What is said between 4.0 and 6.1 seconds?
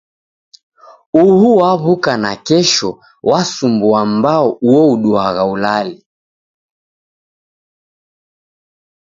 mbao uo uduagha ulale.